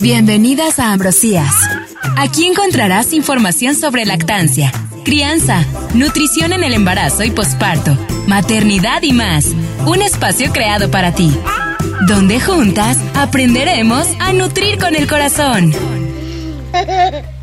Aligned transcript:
Bienvenidas 0.00 0.78
a 0.78 0.94
Ambrosías. 0.94 1.54
Aquí 2.16 2.46
encontrarás 2.46 3.12
información 3.12 3.74
sobre 3.74 4.06
lactancia, 4.06 4.72
crianza, 5.04 5.62
nutrición 5.92 6.54
en 6.54 6.64
el 6.64 6.72
embarazo 6.72 7.22
y 7.22 7.30
posparto, 7.30 7.98
maternidad 8.26 9.02
y 9.02 9.12
más. 9.12 9.48
Un 9.86 10.00
espacio 10.00 10.52
creado 10.52 10.90
para 10.90 11.14
ti, 11.14 11.30
donde 12.08 12.40
juntas 12.40 12.96
aprenderemos 13.14 14.08
a 14.20 14.32
nutrir 14.32 14.78
con 14.78 14.96
el 14.96 15.06
corazón. 15.06 15.74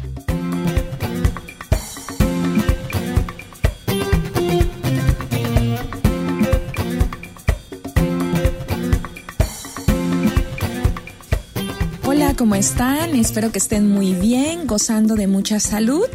¿cómo 12.38 12.54
están? 12.54 13.16
Espero 13.16 13.52
que 13.52 13.58
estén 13.58 13.90
muy 13.90 14.14
bien, 14.14 14.68
gozando 14.68 15.16
de 15.16 15.26
mucha 15.26 15.60
salud. 15.60 16.06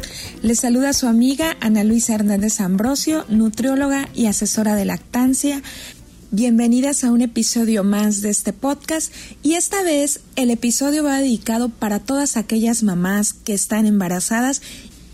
Les 0.41 0.61
saluda 0.61 0.93
su 0.93 1.07
amiga 1.07 1.57
Ana 1.59 1.83
Luisa 1.83 2.15
Hernández 2.15 2.61
Ambrosio, 2.61 3.25
nutrióloga 3.27 4.07
y 4.13 4.27
asesora 4.27 4.75
de 4.75 4.85
lactancia. 4.85 5.61
Bienvenidas 6.31 7.03
a 7.03 7.11
un 7.11 7.21
episodio 7.21 7.83
más 7.83 8.21
de 8.21 8.29
este 8.29 8.53
podcast 8.53 9.13
y 9.43 9.55
esta 9.55 9.83
vez 9.83 10.21
el 10.37 10.49
episodio 10.49 11.03
va 11.03 11.19
dedicado 11.19 11.67
para 11.67 11.99
todas 11.99 12.37
aquellas 12.37 12.83
mamás 12.83 13.33
que 13.33 13.53
están 13.53 13.85
embarazadas 13.85 14.61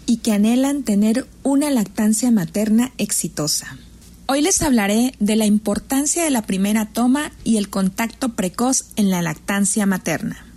y 0.05 0.17
que 0.17 0.33
anhelan 0.33 0.83
tener 0.83 1.25
una 1.41 1.71
lactancia 1.71 2.29
materna 2.29 2.91
exitosa. 2.99 3.79
Hoy 4.27 4.41
les 4.43 4.61
hablaré 4.61 5.15
de 5.19 5.35
la 5.35 5.47
importancia 5.47 6.23
de 6.23 6.29
la 6.29 6.43
primera 6.43 6.85
toma 6.85 7.31
y 7.43 7.57
el 7.57 7.69
contacto 7.69 8.35
precoz 8.35 8.85
en 8.95 9.09
la 9.09 9.23
lactancia 9.23 9.87
materna. 9.87 10.48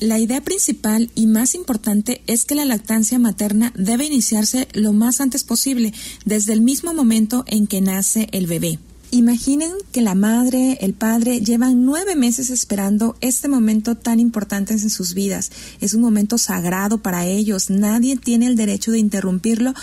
La 0.00 0.18
idea 0.18 0.40
principal 0.40 1.10
y 1.14 1.26
más 1.26 1.54
importante 1.54 2.22
es 2.26 2.46
que 2.46 2.54
la 2.54 2.64
lactancia 2.64 3.18
materna 3.18 3.70
debe 3.76 4.06
iniciarse 4.06 4.66
lo 4.72 4.94
más 4.94 5.20
antes 5.20 5.44
posible, 5.44 5.92
desde 6.24 6.54
el 6.54 6.62
mismo 6.62 6.94
momento 6.94 7.44
en 7.46 7.66
que 7.66 7.82
nace 7.82 8.26
el 8.32 8.46
bebé. 8.46 8.78
Imaginen 9.10 9.72
que 9.92 10.00
la 10.00 10.14
madre, 10.14 10.78
el 10.80 10.94
padre 10.94 11.40
llevan 11.40 11.84
nueve 11.84 12.16
meses 12.16 12.48
esperando 12.48 13.14
este 13.20 13.46
momento 13.46 13.94
tan 13.94 14.20
importante 14.20 14.72
en 14.72 14.88
sus 14.88 15.12
vidas. 15.12 15.50
Es 15.82 15.92
un 15.92 16.00
momento 16.00 16.38
sagrado 16.38 17.02
para 17.02 17.26
ellos. 17.26 17.68
Nadie 17.68 18.16
tiene 18.16 18.46
el 18.46 18.56
derecho 18.56 18.92
de 18.92 19.00
interrumpirlo 19.00 19.74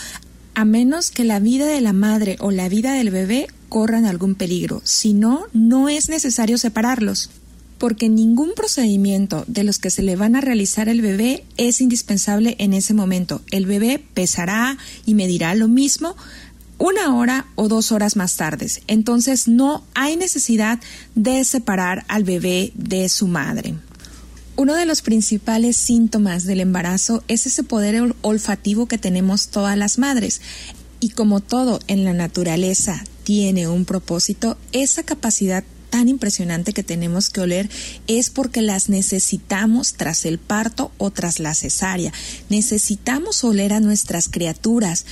a 0.56 0.66
menos 0.66 1.12
que 1.12 1.26
la 1.26 1.40
vida 1.40 1.68
de 1.68 1.82
la 1.82 1.94
madre 1.94 2.38
o 2.40 2.50
la 2.50 2.70
vida 2.70 2.94
del 2.94 3.12
bebé 3.12 3.46
corran 3.70 4.06
algún 4.06 4.34
peligro. 4.34 4.82
Si 4.84 5.14
no, 5.14 5.44
no 5.54 5.90
es 5.90 6.10
necesario 6.10 6.58
separarlos 6.58 7.30
porque 7.78 8.10
ningún 8.10 8.54
procedimiento 8.56 9.44
de 9.48 9.64
los 9.64 9.80
que 9.80 9.90
se 9.90 10.04
le 10.04 10.16
van 10.16 10.36
a 10.36 10.42
realizar 10.42 10.90
al 10.90 11.02
bebé 11.02 11.44
es 11.58 11.82
indispensable 11.82 12.56
en 12.60 12.74
ese 12.74 12.94
momento. 12.94 13.42
El 13.52 13.66
bebé 13.66 14.04
pesará 14.14 14.78
y 15.06 15.14
medirá 15.14 15.56
lo 15.56 15.68
mismo 15.68 16.16
una 16.78 17.16
hora 17.16 17.48
o 17.56 17.68
dos 17.68 17.92
horas 17.92 18.16
más 18.16 18.36
tarde. 18.36 18.70
Entonces 18.88 19.48
no 19.48 19.84
hay 19.94 20.16
necesidad 20.16 20.80
de 21.16 21.44
separar 21.44 22.06
al 22.08 22.24
bebé 22.24 22.72
de 22.76 23.10
su 23.10 23.28
madre. 23.28 23.76
Uno 24.56 24.74
de 24.74 24.86
los 24.86 25.02
principales 25.02 25.78
síntomas 25.78 26.44
del 26.44 26.62
embarazo 26.62 27.24
es 27.28 27.46
ese 27.46 27.64
poder 27.64 28.16
olfativo 28.22 28.88
que 28.88 28.98
tenemos 28.98 29.50
todas 29.50 29.78
las 29.78 30.00
madres. 30.00 30.42
Y 31.00 31.10
como 31.10 31.42
todo 31.42 31.80
en 31.88 32.04
la 32.04 32.14
naturaleza 32.14 33.04
tiene 33.24 33.68
un 33.68 33.86
propósito, 33.86 34.58
esa 34.72 35.04
capacidad 35.04 35.64
tan 35.90 36.10
impresionante 36.10 36.74
que 36.74 36.84
tenemos 36.84 37.30
que 37.30 37.42
oler 37.42 37.70
es 38.08 38.30
porque 38.30 38.62
las 38.62 38.90
necesitamos 38.90 39.94
tras 39.94 40.26
el 40.26 40.38
parto 40.38 40.92
o 40.98 41.12
tras 41.12 41.40
la 41.40 41.54
cesárea. 41.54 42.14
Necesitamos 42.50 43.44
oler 43.44 43.74
a 43.74 43.80
nuestras 43.80 44.30
criaturas. 44.30 45.06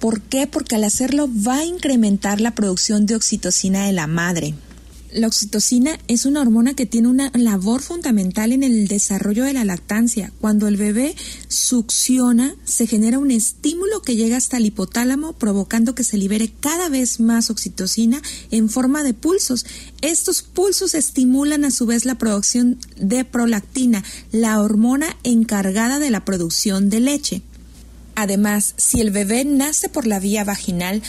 ¿Por 0.00 0.20
qué? 0.20 0.46
Porque 0.46 0.76
al 0.76 0.84
hacerlo 0.84 1.28
va 1.28 1.58
a 1.58 1.64
incrementar 1.64 2.40
la 2.40 2.54
producción 2.54 3.06
de 3.06 3.16
oxitocina 3.16 3.86
de 3.86 3.92
la 3.92 4.06
madre. 4.06 4.54
La 5.16 5.28
oxitocina 5.28 5.98
es 6.08 6.26
una 6.26 6.42
hormona 6.42 6.74
que 6.74 6.84
tiene 6.84 7.08
una 7.08 7.32
labor 7.32 7.80
fundamental 7.80 8.52
en 8.52 8.62
el 8.62 8.86
desarrollo 8.86 9.44
de 9.44 9.54
la 9.54 9.64
lactancia. 9.64 10.30
Cuando 10.42 10.68
el 10.68 10.76
bebé 10.76 11.16
succiona, 11.48 12.54
se 12.64 12.86
genera 12.86 13.18
un 13.18 13.30
estímulo 13.30 14.02
que 14.02 14.14
llega 14.14 14.36
hasta 14.36 14.58
el 14.58 14.66
hipotálamo, 14.66 15.32
provocando 15.32 15.94
que 15.94 16.04
se 16.04 16.18
libere 16.18 16.52
cada 16.60 16.90
vez 16.90 17.18
más 17.18 17.48
oxitocina 17.48 18.20
en 18.50 18.68
forma 18.68 19.02
de 19.04 19.14
pulsos. 19.14 19.64
Estos 20.02 20.42
pulsos 20.42 20.92
estimulan 20.94 21.64
a 21.64 21.70
su 21.70 21.86
vez 21.86 22.04
la 22.04 22.18
producción 22.18 22.78
de 23.00 23.24
prolactina, 23.24 24.04
la 24.32 24.60
hormona 24.60 25.16
encargada 25.22 25.98
de 25.98 26.10
la 26.10 26.26
producción 26.26 26.90
de 26.90 27.00
leche. 27.00 27.42
Además, 28.16 28.74
si 28.76 29.00
el 29.00 29.12
bebé 29.12 29.46
nace 29.46 29.88
por 29.88 30.06
la 30.06 30.18
vía 30.18 30.44
vaginal, 30.44 31.02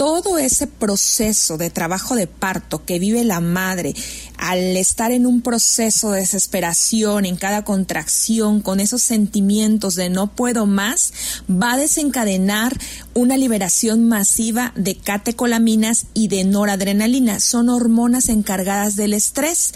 todo 0.00 0.38
ese 0.38 0.66
proceso 0.66 1.58
de 1.58 1.68
trabajo 1.68 2.14
de 2.14 2.26
parto 2.26 2.86
que 2.86 2.98
vive 2.98 3.22
la 3.22 3.40
madre 3.40 3.94
al 4.38 4.78
estar 4.78 5.12
en 5.12 5.26
un 5.26 5.42
proceso 5.42 6.12
de 6.12 6.20
desesperación 6.20 7.26
en 7.26 7.36
cada 7.36 7.64
contracción, 7.66 8.62
con 8.62 8.80
esos 8.80 9.02
sentimientos 9.02 9.96
de 9.96 10.08
no 10.08 10.34
puedo 10.34 10.64
más, 10.64 11.12
va 11.50 11.74
a 11.74 11.76
desencadenar 11.76 12.74
una 13.12 13.36
liberación 13.36 14.08
masiva 14.08 14.72
de 14.74 14.96
catecolaminas 14.96 16.06
y 16.14 16.28
de 16.28 16.44
noradrenalina. 16.44 17.38
Son 17.38 17.68
hormonas 17.68 18.30
encargadas 18.30 18.96
del 18.96 19.12
estrés. 19.12 19.74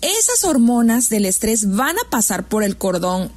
Esas 0.00 0.44
hormonas 0.44 1.10
del 1.10 1.26
estrés 1.26 1.70
van 1.70 1.98
a 1.98 2.08
pasar 2.08 2.48
por 2.48 2.64
el 2.64 2.78
cordón 2.78 3.30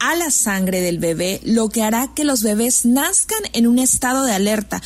a 0.00 0.16
la 0.16 0.32
sangre 0.32 0.80
del 0.80 0.98
bebé, 0.98 1.40
lo 1.44 1.68
que 1.68 1.84
hará 1.84 2.10
que 2.12 2.24
los 2.24 2.42
bebés 2.42 2.84
nazcan 2.84 3.38
en 3.52 3.68
un 3.68 3.78
estado 3.78 4.24
de 4.24 4.32
alerta, 4.32 4.82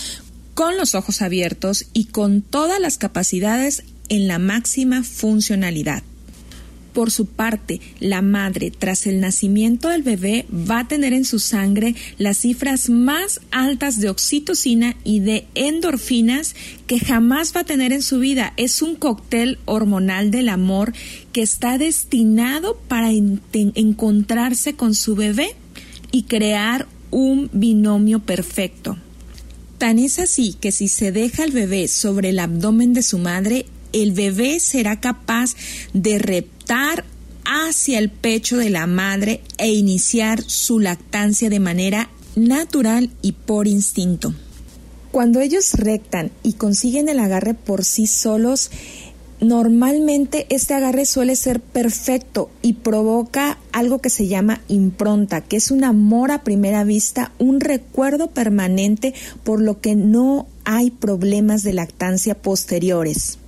con 0.58 0.76
los 0.76 0.96
ojos 0.96 1.22
abiertos 1.22 1.86
y 1.92 2.06
con 2.06 2.42
todas 2.42 2.80
las 2.80 2.98
capacidades 2.98 3.84
en 4.08 4.26
la 4.26 4.40
máxima 4.40 5.04
funcionalidad. 5.04 6.02
Por 6.92 7.12
su 7.12 7.26
parte, 7.26 7.80
la 8.00 8.22
madre, 8.22 8.72
tras 8.76 9.06
el 9.06 9.20
nacimiento 9.20 9.88
del 9.88 10.02
bebé, 10.02 10.46
va 10.52 10.80
a 10.80 10.88
tener 10.88 11.12
en 11.12 11.24
su 11.24 11.38
sangre 11.38 11.94
las 12.16 12.38
cifras 12.38 12.90
más 12.90 13.40
altas 13.52 14.00
de 14.00 14.10
oxitocina 14.10 14.96
y 15.04 15.20
de 15.20 15.46
endorfinas 15.54 16.56
que 16.88 16.98
jamás 16.98 17.54
va 17.54 17.60
a 17.60 17.64
tener 17.64 17.92
en 17.92 18.02
su 18.02 18.18
vida. 18.18 18.52
Es 18.56 18.82
un 18.82 18.96
cóctel 18.96 19.60
hormonal 19.64 20.32
del 20.32 20.48
amor 20.48 20.92
que 21.32 21.42
está 21.42 21.78
destinado 21.78 22.76
para 22.88 23.12
encontrarse 23.12 24.74
con 24.74 24.96
su 24.96 25.14
bebé 25.14 25.54
y 26.10 26.24
crear 26.24 26.88
un 27.12 27.48
binomio 27.52 28.18
perfecto. 28.18 28.98
Tan 29.78 30.00
es 30.00 30.18
así 30.18 30.54
que 30.60 30.72
si 30.72 30.88
se 30.88 31.12
deja 31.12 31.44
el 31.44 31.52
bebé 31.52 31.86
sobre 31.86 32.30
el 32.30 32.40
abdomen 32.40 32.94
de 32.94 33.02
su 33.02 33.18
madre, 33.18 33.66
el 33.92 34.12
bebé 34.12 34.58
será 34.58 35.00
capaz 35.00 35.54
de 35.94 36.18
reptar 36.18 37.04
hacia 37.44 37.98
el 37.98 38.10
pecho 38.10 38.56
de 38.56 38.70
la 38.70 38.86
madre 38.86 39.40
e 39.56 39.70
iniciar 39.70 40.42
su 40.42 40.80
lactancia 40.80 41.48
de 41.48 41.60
manera 41.60 42.10
natural 42.34 43.10
y 43.22 43.32
por 43.32 43.68
instinto. 43.68 44.34
Cuando 45.12 45.40
ellos 45.40 45.72
rectan 45.74 46.30
y 46.42 46.54
consiguen 46.54 47.08
el 47.08 47.20
agarre 47.20 47.54
por 47.54 47.84
sí 47.84 48.06
solos, 48.06 48.70
Normalmente 49.40 50.46
este 50.50 50.74
agarre 50.74 51.06
suele 51.06 51.36
ser 51.36 51.60
perfecto 51.60 52.50
y 52.60 52.72
provoca 52.72 53.56
algo 53.70 54.00
que 54.00 54.10
se 54.10 54.26
llama 54.26 54.60
impronta, 54.66 55.42
que 55.42 55.56
es 55.56 55.70
un 55.70 55.84
amor 55.84 56.32
a 56.32 56.42
primera 56.42 56.82
vista, 56.82 57.30
un 57.38 57.60
recuerdo 57.60 58.30
permanente 58.30 59.14
por 59.44 59.60
lo 59.60 59.80
que 59.80 59.94
no 59.94 60.48
hay 60.64 60.90
problemas 60.90 61.62
de 61.62 61.72
lactancia 61.72 62.34
posteriores. 62.34 63.38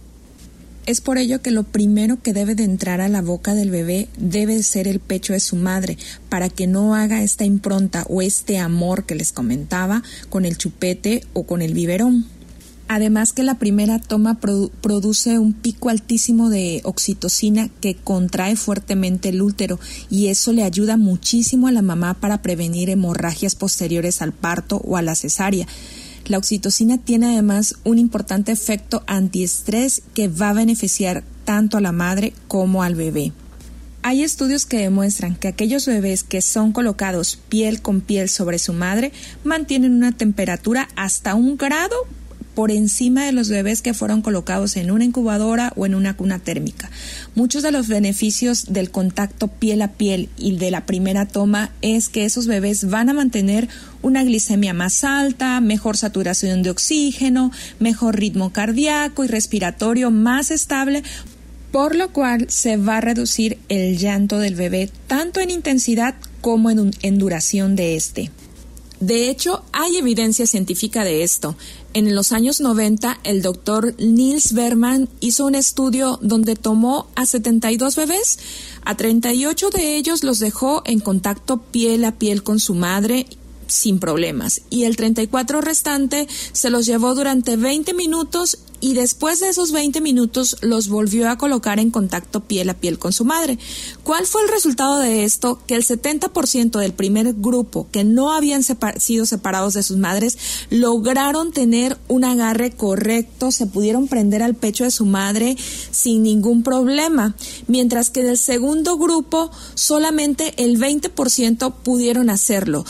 Es 0.86 1.00
por 1.00 1.18
ello 1.18 1.42
que 1.42 1.50
lo 1.50 1.64
primero 1.64 2.22
que 2.22 2.32
debe 2.32 2.54
de 2.54 2.64
entrar 2.64 3.00
a 3.00 3.08
la 3.08 3.20
boca 3.20 3.54
del 3.54 3.70
bebé 3.70 4.08
debe 4.16 4.62
ser 4.62 4.88
el 4.88 5.00
pecho 5.00 5.32
de 5.32 5.40
su 5.40 5.56
madre, 5.56 5.98
para 6.28 6.48
que 6.48 6.66
no 6.66 6.94
haga 6.94 7.22
esta 7.22 7.44
impronta 7.44 8.04
o 8.08 8.22
este 8.22 8.58
amor 8.58 9.04
que 9.04 9.14
les 9.14 9.32
comentaba 9.32 10.02
con 10.28 10.44
el 10.44 10.56
chupete 10.56 11.24
o 11.32 11.42
con 11.42 11.62
el 11.62 11.74
biberón. 11.74 12.26
Además 12.92 13.32
que 13.32 13.44
la 13.44 13.54
primera 13.54 14.00
toma 14.00 14.40
produce 14.40 15.38
un 15.38 15.52
pico 15.52 15.90
altísimo 15.90 16.50
de 16.50 16.80
oxitocina 16.82 17.68
que 17.80 17.94
contrae 17.94 18.56
fuertemente 18.56 19.28
el 19.28 19.42
útero 19.42 19.78
y 20.10 20.26
eso 20.26 20.52
le 20.52 20.64
ayuda 20.64 20.96
muchísimo 20.96 21.68
a 21.68 21.70
la 21.70 21.82
mamá 21.82 22.14
para 22.14 22.42
prevenir 22.42 22.90
hemorragias 22.90 23.54
posteriores 23.54 24.22
al 24.22 24.32
parto 24.32 24.78
o 24.78 24.96
a 24.96 25.02
la 25.02 25.14
cesárea. 25.14 25.68
La 26.26 26.38
oxitocina 26.38 26.98
tiene 26.98 27.28
además 27.28 27.76
un 27.84 27.98
importante 27.98 28.50
efecto 28.50 29.04
antiestrés 29.06 30.02
que 30.12 30.26
va 30.26 30.48
a 30.48 30.54
beneficiar 30.54 31.22
tanto 31.44 31.76
a 31.76 31.80
la 31.80 31.92
madre 31.92 32.32
como 32.48 32.82
al 32.82 32.96
bebé. 32.96 33.32
Hay 34.02 34.24
estudios 34.24 34.66
que 34.66 34.78
demuestran 34.78 35.36
que 35.36 35.46
aquellos 35.46 35.86
bebés 35.86 36.24
que 36.24 36.42
son 36.42 36.72
colocados 36.72 37.38
piel 37.48 37.82
con 37.82 38.00
piel 38.00 38.28
sobre 38.28 38.58
su 38.58 38.72
madre 38.72 39.12
mantienen 39.44 39.94
una 39.94 40.10
temperatura 40.10 40.88
hasta 40.96 41.36
un 41.36 41.56
grado 41.56 41.94
por 42.54 42.70
encima 42.70 43.24
de 43.24 43.32
los 43.32 43.48
bebés 43.48 43.82
que 43.82 43.94
fueron 43.94 44.22
colocados 44.22 44.76
en 44.76 44.90
una 44.90 45.04
incubadora 45.04 45.72
o 45.76 45.86
en 45.86 45.94
una 45.94 46.16
cuna 46.16 46.38
térmica. 46.38 46.90
Muchos 47.34 47.62
de 47.62 47.72
los 47.72 47.88
beneficios 47.88 48.72
del 48.72 48.90
contacto 48.90 49.48
piel 49.48 49.82
a 49.82 49.92
piel 49.92 50.28
y 50.36 50.56
de 50.56 50.70
la 50.70 50.86
primera 50.86 51.26
toma 51.26 51.72
es 51.82 52.08
que 52.08 52.24
esos 52.24 52.46
bebés 52.46 52.88
van 52.88 53.08
a 53.08 53.14
mantener 53.14 53.68
una 54.02 54.24
glicemia 54.24 54.72
más 54.72 55.04
alta, 55.04 55.60
mejor 55.60 55.96
saturación 55.96 56.62
de 56.62 56.70
oxígeno, 56.70 57.52
mejor 57.78 58.18
ritmo 58.18 58.52
cardíaco 58.52 59.24
y 59.24 59.28
respiratorio 59.28 60.10
más 60.10 60.50
estable, 60.50 61.02
por 61.70 61.94
lo 61.94 62.12
cual 62.12 62.46
se 62.48 62.76
va 62.76 62.96
a 62.96 63.00
reducir 63.00 63.58
el 63.68 63.98
llanto 63.98 64.38
del 64.38 64.54
bebé 64.54 64.90
tanto 65.06 65.40
en 65.40 65.50
intensidad 65.50 66.14
como 66.40 66.70
en, 66.70 67.18
duración 67.18 67.76
de 67.76 67.96
este. 67.96 68.30
De 68.98 69.30
hecho, 69.30 69.64
hay 69.72 69.96
evidencia 69.96 70.46
científica 70.46 71.04
de 71.04 71.22
esto. 71.22 71.56
En 71.92 72.14
los 72.14 72.30
años 72.30 72.60
90, 72.60 73.18
el 73.24 73.42
doctor 73.42 73.96
Niels 73.98 74.52
Berman 74.52 75.08
hizo 75.18 75.44
un 75.44 75.56
estudio 75.56 76.20
donde 76.22 76.54
tomó 76.54 77.08
a 77.16 77.26
72 77.26 77.96
bebés, 77.96 78.38
a 78.84 78.96
38 78.96 79.70
de 79.70 79.96
ellos 79.96 80.22
los 80.22 80.38
dejó 80.38 80.82
en 80.86 81.00
contacto 81.00 81.58
piel 81.58 82.04
a 82.04 82.12
piel 82.12 82.44
con 82.44 82.60
su 82.60 82.74
madre 82.74 83.26
sin 83.70 83.98
problemas. 83.98 84.62
Y 84.70 84.84
el 84.84 84.96
34 84.96 85.60
restante 85.60 86.28
se 86.52 86.70
los 86.70 86.86
llevó 86.86 87.14
durante 87.14 87.56
20 87.56 87.94
minutos 87.94 88.58
y 88.80 88.94
después 88.94 89.40
de 89.40 89.48
esos 89.48 89.72
20 89.72 90.00
minutos 90.00 90.56
los 90.62 90.88
volvió 90.88 91.28
a 91.28 91.38
colocar 91.38 91.78
en 91.78 91.90
contacto 91.90 92.40
piel 92.40 92.70
a 92.70 92.74
piel 92.74 92.98
con 92.98 93.12
su 93.12 93.24
madre. 93.24 93.58
¿Cuál 94.02 94.26
fue 94.26 94.42
el 94.42 94.48
resultado 94.48 94.98
de 94.98 95.24
esto? 95.24 95.60
Que 95.66 95.74
el 95.74 95.84
70% 95.84 96.78
del 96.78 96.92
primer 96.92 97.34
grupo 97.34 97.88
que 97.92 98.04
no 98.04 98.32
habían 98.32 98.62
sido 98.62 99.26
separados 99.26 99.74
de 99.74 99.82
sus 99.82 99.98
madres 99.98 100.38
lograron 100.70 101.52
tener 101.52 101.98
un 102.08 102.24
agarre 102.24 102.70
correcto, 102.70 103.52
se 103.52 103.66
pudieron 103.66 104.08
prender 104.08 104.42
al 104.42 104.54
pecho 104.54 104.84
de 104.84 104.90
su 104.90 105.04
madre 105.04 105.56
sin 105.90 106.22
ningún 106.22 106.62
problema, 106.62 107.34
mientras 107.66 108.10
que 108.10 108.22
del 108.22 108.38
segundo 108.38 108.96
grupo 108.96 109.50
solamente 109.74 110.54
el 110.56 110.78
20% 110.78 111.74
pudieron 111.82 112.30
hacerlo 112.30 112.84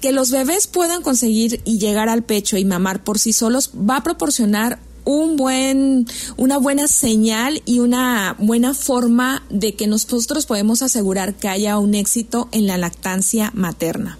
que 0.00 0.12
los 0.12 0.30
bebés 0.30 0.66
puedan 0.66 1.02
conseguir 1.02 1.60
y 1.64 1.78
llegar 1.78 2.08
al 2.08 2.22
pecho 2.22 2.56
y 2.56 2.64
mamar 2.64 3.02
por 3.02 3.18
sí 3.18 3.32
solos 3.32 3.70
va 3.74 3.96
a 3.96 4.02
proporcionar 4.02 4.78
un 5.04 5.36
buen, 5.36 6.06
una 6.36 6.58
buena 6.58 6.86
señal 6.86 7.62
y 7.64 7.80
una 7.80 8.36
buena 8.38 8.74
forma 8.74 9.42
de 9.48 9.74
que 9.74 9.86
nosotros 9.86 10.44
podemos 10.44 10.82
asegurar 10.82 11.34
que 11.34 11.48
haya 11.48 11.78
un 11.78 11.94
éxito 11.94 12.48
en 12.52 12.66
la 12.66 12.76
lactancia 12.76 13.50
materna. 13.54 14.18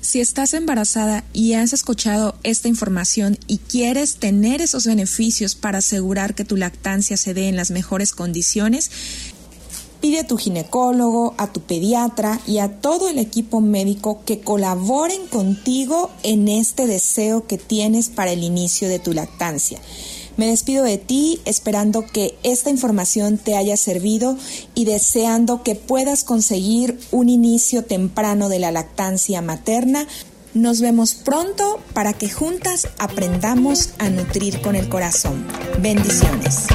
Si 0.00 0.20
estás 0.20 0.52
embarazada 0.54 1.22
y 1.32 1.52
has 1.52 1.72
escuchado 1.72 2.34
esta 2.42 2.66
información 2.66 3.38
y 3.46 3.58
quieres 3.58 4.16
tener 4.16 4.60
esos 4.60 4.84
beneficios 4.84 5.54
para 5.54 5.78
asegurar 5.78 6.34
que 6.34 6.44
tu 6.44 6.56
lactancia 6.56 7.16
se 7.16 7.34
dé 7.34 7.48
en 7.48 7.54
las 7.54 7.70
mejores 7.70 8.12
condiciones, 8.12 8.90
Pide 10.02 10.18
a 10.18 10.26
tu 10.26 10.36
ginecólogo, 10.36 11.32
a 11.38 11.52
tu 11.52 11.60
pediatra 11.60 12.40
y 12.44 12.58
a 12.58 12.80
todo 12.80 13.08
el 13.08 13.20
equipo 13.20 13.60
médico 13.60 14.20
que 14.26 14.40
colaboren 14.40 15.28
contigo 15.28 16.10
en 16.24 16.48
este 16.48 16.88
deseo 16.88 17.46
que 17.46 17.56
tienes 17.56 18.08
para 18.08 18.32
el 18.32 18.42
inicio 18.42 18.88
de 18.88 18.98
tu 18.98 19.12
lactancia. 19.12 19.78
Me 20.36 20.48
despido 20.48 20.82
de 20.82 20.98
ti 20.98 21.40
esperando 21.44 22.04
que 22.04 22.36
esta 22.42 22.68
información 22.68 23.38
te 23.38 23.54
haya 23.54 23.76
servido 23.76 24.36
y 24.74 24.86
deseando 24.86 25.62
que 25.62 25.76
puedas 25.76 26.24
conseguir 26.24 26.98
un 27.12 27.28
inicio 27.28 27.84
temprano 27.84 28.48
de 28.48 28.58
la 28.58 28.72
lactancia 28.72 29.40
materna. 29.40 30.08
Nos 30.52 30.80
vemos 30.80 31.14
pronto 31.14 31.78
para 31.94 32.12
que 32.12 32.28
juntas 32.28 32.88
aprendamos 32.98 33.90
a 33.98 34.10
nutrir 34.10 34.62
con 34.62 34.74
el 34.74 34.88
corazón. 34.88 35.46
Bendiciones. 35.80 36.66